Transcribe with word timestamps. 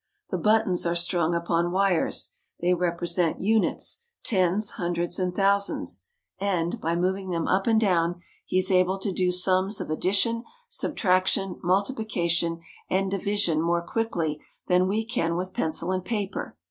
The 0.31 0.37
buttons 0.39 0.87
are 0.87 0.95
strung 0.95 1.35
upon 1.35 1.71
wires. 1.71 2.33
They 2.59 2.69
70 2.69 2.73
JAPAN 2.73 2.81
represent 2.89 3.39
units, 3.41 4.01
tens, 4.23 4.69
hundreds, 4.71 5.19
and 5.19 5.35
thousands, 5.35 6.07
and, 6.39 6.81
by 6.81 6.95
moving 6.95 7.29
them 7.29 7.47
up 7.47 7.67
and 7.67 7.79
down 7.79 8.19
he 8.47 8.57
is 8.57 8.71
able 8.71 8.97
to 8.97 9.11
do 9.11 9.31
sums 9.31 9.79
of 9.79 9.91
ad 9.91 10.01
dition, 10.01 10.41
subtraction, 10.69 11.61
multipHcation, 11.63 12.61
and 12.89 13.11
division 13.11 13.61
more 13.61 13.83
quickly 13.83 14.41
than 14.67 14.87
we 14.87 15.05
can 15.05 15.35
with 15.35 15.53
pencil 15.53 15.91
and 15.91 16.03
paper. 16.03 16.57